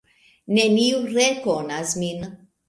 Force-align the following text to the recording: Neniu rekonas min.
Neniu 0.57 1.01
rekonas 1.19 1.93
min. 2.01 2.27